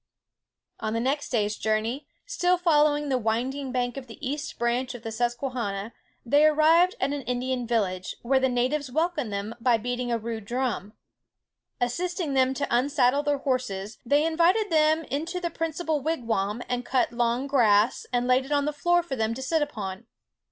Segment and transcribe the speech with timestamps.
[0.79, 5.03] On the next day's journey, still following the winding bank of the east branch of
[5.03, 5.93] the Susquehanna,
[6.25, 10.45] they arrived at an Indian village, where the natives welcomed them by beating a rude
[10.45, 10.93] drum.
[11.79, 17.11] Assisting them to unsaddle their horses, they invited them into the principal wigwam, and cut
[17.13, 20.07] long grass, and laid it on the floor for them to sit upon.